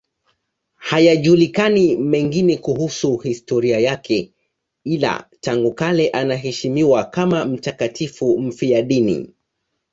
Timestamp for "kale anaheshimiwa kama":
5.73-7.45